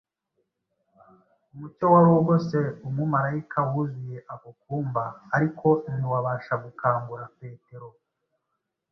Umucyo 1.53 1.85
wari 1.93 2.09
ugose 2.19 2.57
umumarayika 2.87 3.59
wuzuye 3.71 4.17
ako 4.33 4.49
kumba 4.61 5.03
ariko 5.35 5.67
ntiwabasha 5.93 6.53
gukangura 6.63 7.25
Petero. 7.37 7.87